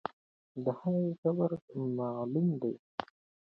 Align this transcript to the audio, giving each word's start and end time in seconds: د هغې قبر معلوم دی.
د 0.63 0.65
هغې 0.79 1.07
قبر 1.21 1.51
معلوم 1.97 2.47
دی. 2.61 2.73